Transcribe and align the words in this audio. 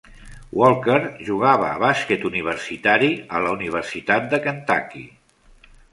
Walker 0.59 1.03
jugava 1.27 1.67
a 1.73 1.83
bàsquet 1.83 2.25
universitari 2.29 3.11
a 3.41 3.45
la 3.45 3.53
Universitat 3.59 4.27
de 4.33 4.41
Kentucky. 4.47 5.05